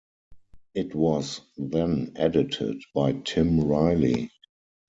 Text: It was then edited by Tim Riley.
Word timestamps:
It 0.73 0.95
was 0.95 1.41
then 1.57 2.13
edited 2.15 2.81
by 2.95 3.11
Tim 3.23 3.59
Riley. 3.59 4.31